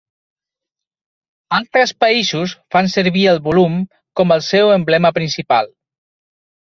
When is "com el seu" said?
4.21-4.73